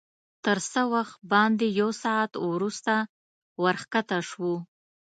[0.45, 0.81] تر څه
[1.31, 2.93] باندې یو ساعت وروسته
[3.63, 4.55] ورښکته شوو.